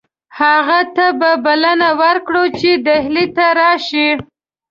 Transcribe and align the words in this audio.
هغه 0.39 0.79
ته 0.95 1.05
به 1.19 1.31
بلنه 1.45 1.89
ورکړو 2.01 2.43
چې 2.59 2.69
ډهلي 2.85 3.25
ته 3.35 3.45
راشي. 3.59 4.09